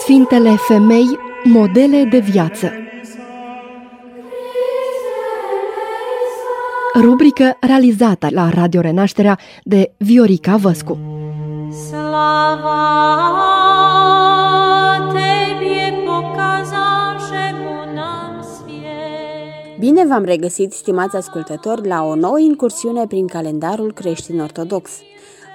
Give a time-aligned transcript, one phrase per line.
[0.00, 2.72] Sfintele femei, modele de viață.
[6.94, 10.98] Rubrică realizată la Radio Renașterea de Viorica Văscu.
[11.88, 13.59] Slava
[19.80, 24.90] Bine v-am regăsit, stimați ascultători, la o nouă incursiune prin calendarul creștin-ortodox.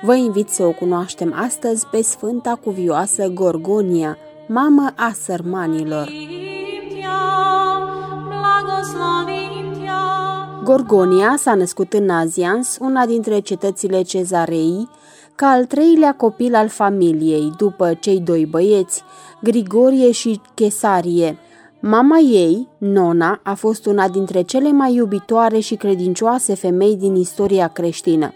[0.02, 6.12] Vă invit să o cunoaștem astăzi pe Sfânta Cuvioasă Gorgonia, mamă a sărmanilor.
[10.64, 14.90] Gorgonia s-a născut în Nazians, una dintre cetățile cezarei,
[15.36, 19.04] ca al treilea copil al familiei, după cei doi băieți,
[19.40, 21.38] Grigorie și Chesarie.
[21.88, 27.68] Mama ei, Nona, a fost una dintre cele mai iubitoare și credincioase femei din istoria
[27.68, 28.34] creștină.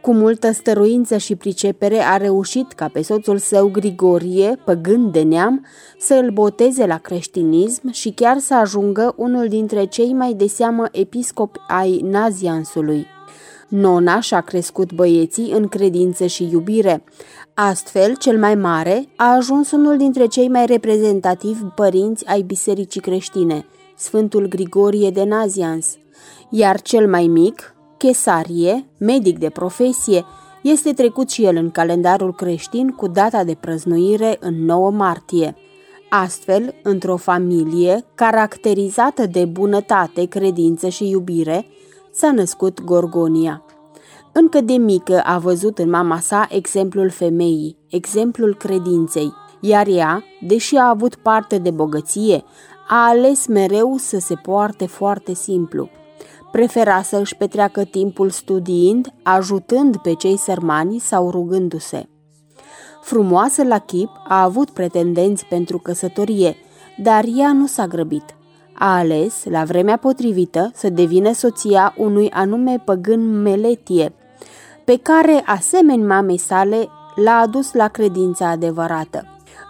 [0.00, 5.66] Cu multă stăruință și pricepere a reușit ca pe soțul său Grigorie, păgând de neam,
[5.98, 10.84] să îl boteze la creștinism și chiar să ajungă unul dintre cei mai de seamă
[10.92, 13.06] episcopi ai Naziansului.
[13.68, 17.04] Nona și-a crescut băieții în credință și iubire.
[17.54, 23.66] Astfel, cel mai mare a ajuns unul dintre cei mai reprezentativi părinți ai bisericii creștine,
[23.96, 25.96] Sfântul Grigorie de Nazians,
[26.50, 30.24] iar cel mai mic, Chesarie, medic de profesie,
[30.62, 35.56] este trecut și el în calendarul creștin cu data de prăznuire în 9 martie.
[36.10, 41.66] Astfel, într-o familie caracterizată de bunătate, credință și iubire,
[42.18, 43.62] s-a născut Gorgonia.
[44.32, 50.76] Încă de mică a văzut în mama sa exemplul femeii, exemplul credinței, iar ea, deși
[50.76, 52.44] a avut parte de bogăție,
[52.88, 55.88] a ales mereu să se poarte foarte simplu.
[56.52, 62.08] Prefera să își petreacă timpul studiind, ajutând pe cei sărmani sau rugându-se.
[63.02, 66.56] Frumoasă la chip, a avut pretendenți pentru căsătorie,
[67.02, 68.37] dar ea nu s-a grăbit.
[68.78, 74.12] A ales, la vremea potrivită, să devină soția unui anume păgân Meletie,
[74.84, 76.88] pe care, asemeni mamei sale,
[77.24, 79.24] l-a adus la credința adevărată.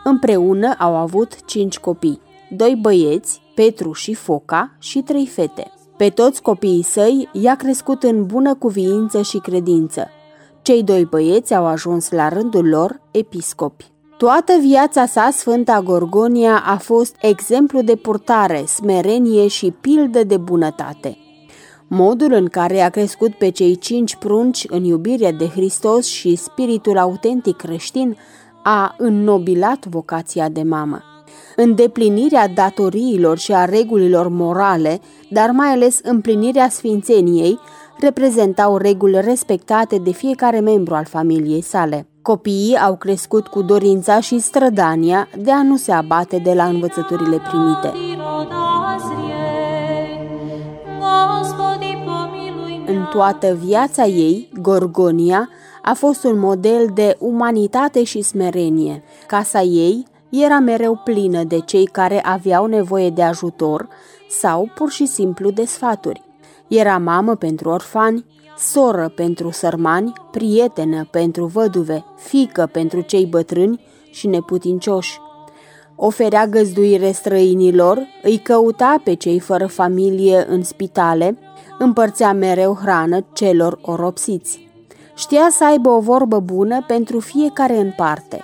[0.05, 2.21] Împreună au avut cinci copii,
[2.51, 5.73] doi băieți, Petru și Foca, și trei fete.
[5.97, 10.09] Pe toți copiii săi i-a crescut în bună cuviință și credință.
[10.63, 13.93] Cei doi băieți au ajuns la rândul lor episcopi.
[14.19, 21.17] Toată viața sa, Sfânta Gorgonia a fost exemplu de purtare, smerenie și pildă de bunătate.
[21.89, 26.99] Modul în care a crescut pe cei cinci prunci în iubirea de Hristos și spiritul
[26.99, 28.17] autentic creștin
[28.63, 31.03] a înnobilat vocația de mamă.
[31.57, 35.01] Îndeplinirea datoriilor și a regulilor morale,
[35.31, 37.59] dar mai ales împlinirea sfințeniei,
[38.01, 42.09] reprezentau reguli respectate de fiecare membru al familiei sale.
[42.29, 47.41] Copiii au crescut cu dorința și strădania de a nu se abate de la învățăturile
[47.49, 47.93] primite.
[52.87, 55.49] În toată viața ei, Gorgonia
[55.83, 59.03] a fost un model de umanitate și smerenie.
[59.27, 63.89] Casa ei era mereu plină de cei care aveau nevoie de ajutor
[64.31, 66.23] sau pur și simplu de sfaturi.
[66.67, 68.25] Era mamă pentru orfani,
[68.59, 73.81] soră pentru sărmani, prietenă pentru văduve, fică pentru cei bătrâni
[74.11, 75.21] și neputincioși.
[75.97, 81.39] Oferea găzduire străinilor, îi căuta pe cei fără familie în spitale,
[81.79, 84.67] împărțea mereu hrană celor oropsiți.
[85.15, 88.41] Știa să aibă o vorbă bună pentru fiecare în parte.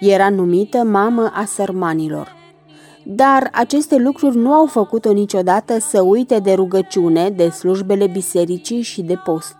[0.00, 2.37] Era numită mamă a sărmanilor.
[3.10, 9.02] Dar aceste lucruri nu au făcut-o niciodată să uite de rugăciune, de slujbele bisericii și
[9.02, 9.54] de post.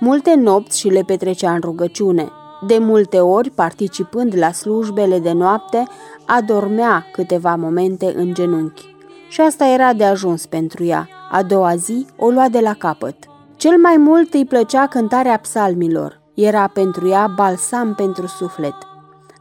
[0.00, 2.28] Multe nopți și le petrecea în rugăciune.
[2.66, 5.82] De multe ori, participând la slujbele de noapte,
[6.26, 8.94] adormea câteva momente în genunchi.
[9.28, 11.08] Și asta era de ajuns pentru ea.
[11.30, 13.16] A doua zi o lua de la capăt.
[13.56, 16.20] Cel mai mult îi plăcea cântarea psalmilor.
[16.34, 18.74] Era pentru ea balsam pentru suflet.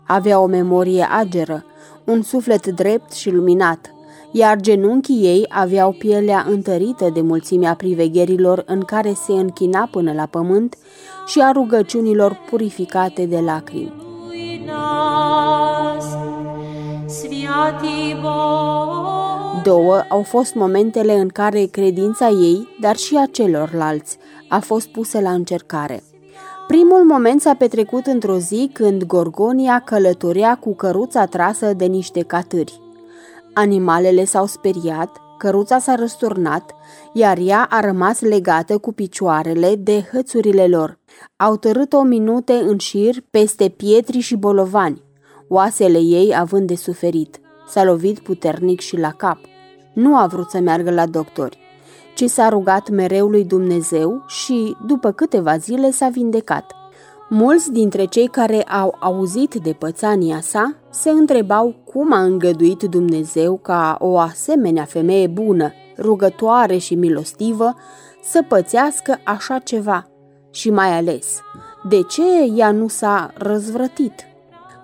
[0.08, 1.66] Avea o memorie ageră,
[2.04, 3.94] un suflet drept și luminat,
[4.32, 10.26] iar genunchii ei aveau pielea întărită de mulțimea privegherilor în care se închina până la
[10.26, 10.78] pământ
[11.26, 13.94] și a rugăciunilor purificate de lacrimi.
[19.64, 24.18] Două au fost momentele în care credința ei, dar și a celorlalți,
[24.50, 26.04] a fost pusă la încercare.
[26.68, 32.82] Primul moment s-a petrecut într-o zi când Gorgonia călătorea cu căruța trasă de niște catâri.
[33.54, 36.72] Animalele s-au speriat, căruța s-a răsturnat,
[37.14, 41.00] iar ea a rămas legată cu picioarele de hățurile lor.
[41.36, 45.04] Au tărât-o minute în șir peste pietri și bolovani,
[45.48, 47.40] oasele ei având de suferit.
[47.68, 49.38] S-a lovit puternic și la cap.
[49.94, 51.67] Nu a vrut să meargă la doctori,
[52.18, 56.72] ci s-a rugat mereu lui Dumnezeu și, după câteva zile, s-a vindecat.
[57.30, 63.58] Mulți dintre cei care au auzit de pățania sa se întrebau cum a îngăduit Dumnezeu
[63.58, 67.76] ca o asemenea femeie bună, rugătoare și milostivă
[68.24, 70.08] să pățească așa ceva
[70.52, 71.40] și mai ales,
[71.90, 72.24] de ce
[72.56, 74.14] ea nu s-a răzvrătit?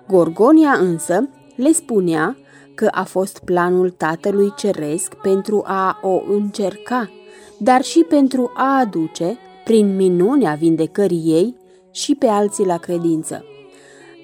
[0.08, 2.36] Gorgonia însă le spunea
[2.74, 7.10] că a fost planul Tatălui Ceresc pentru a o încerca,
[7.64, 11.56] dar și pentru a aduce, prin minunea vindecării ei,
[11.90, 13.44] și pe alții la credință.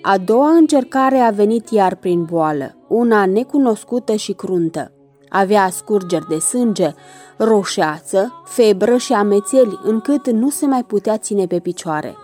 [0.03, 4.93] A doua încercare a venit iar prin boală, una necunoscută și cruntă.
[5.29, 6.95] Avea scurgeri de sânge,
[7.37, 12.17] roșeață, febră și amețeli, încât nu se mai putea ține pe picioare.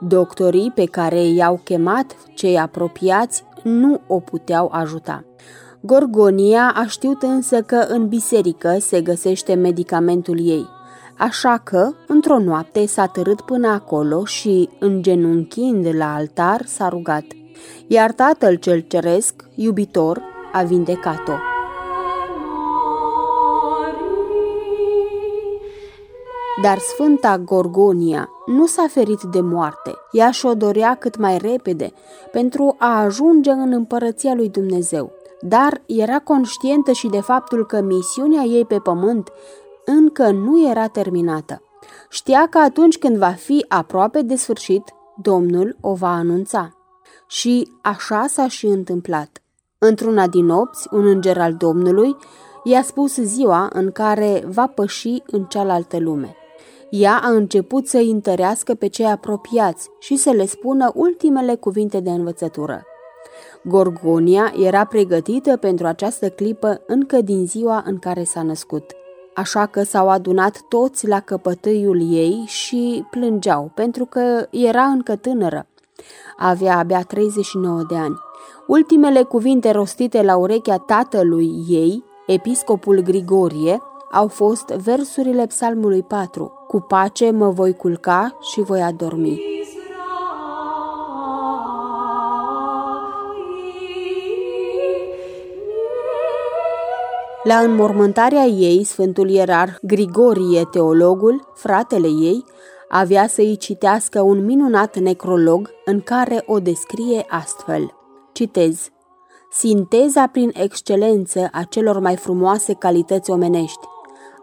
[0.00, 5.27] Doctorii pe care i-au chemat cei apropiați nu o puteau ajuta.
[5.88, 10.66] Gorgonia a știut însă că în biserică se găsește medicamentul ei.
[11.18, 17.24] Așa că, într-o noapte, s-a târât până acolo și, îngenunchind la altar, s-a rugat.
[17.86, 21.32] Iar tatăl cel ceresc, iubitor, a vindecat-o.
[26.62, 29.94] Dar Sfânta Gorgonia nu s-a ferit de moarte.
[30.12, 31.92] Ea și-o dorea cât mai repede
[32.32, 35.17] pentru a ajunge în împărăția lui Dumnezeu.
[35.40, 39.28] Dar era conștientă și de faptul că misiunea ei pe pământ
[39.84, 41.62] încă nu era terminată.
[42.08, 44.82] Știa că atunci când va fi aproape de sfârșit,
[45.22, 46.72] Domnul o va anunța.
[47.26, 49.42] Și așa s-a și întâmplat.
[49.78, 52.16] Într-una din nopți, un înger al Domnului
[52.64, 56.36] i-a spus ziua în care va păși în cealaltă lume.
[56.90, 62.00] Ea a început să îi întărească pe cei apropiați și să le spună ultimele cuvinte
[62.00, 62.82] de învățătură.
[63.62, 68.92] Gorgonia era pregătită pentru această clipă încă din ziua în care s-a născut
[69.38, 75.66] așa că s-au adunat toți la căpătâiul ei și plângeau, pentru că era încă tânără.
[76.36, 78.18] Avea abia 39 de ani.
[78.66, 83.82] Ultimele cuvinte rostite la urechea tatălui ei, episcopul Grigorie,
[84.12, 86.52] au fost versurile psalmului 4.
[86.66, 89.57] Cu pace mă voi culca și voi adormi.
[97.48, 102.44] La înmormântarea ei, Sfântul Ierarh Grigorie, teologul, fratele ei,
[102.88, 107.94] avea să îi citească un minunat necrolog în care o descrie astfel.
[108.32, 108.88] Citez.
[109.50, 113.86] Sinteza prin excelență a celor mai frumoase calități omenești,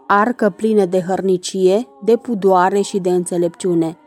[0.06, 3.98] arcă plină de hărnicie, de pudoare și de înțelepciune,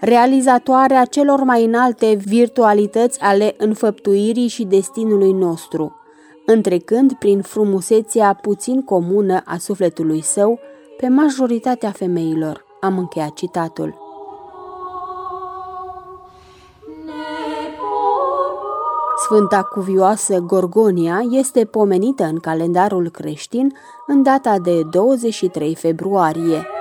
[0.00, 5.97] realizatoarea celor mai înalte virtualități ale înfăptuirii și destinului nostru,
[6.50, 10.58] întrecând prin frumusețea puțin comună a sufletului său
[10.96, 12.64] pe majoritatea femeilor.
[12.80, 13.94] Am încheiat citatul.
[19.24, 23.72] Sfânta cuvioasă Gorgonia este pomenită în calendarul creștin
[24.06, 26.77] în data de 23 februarie.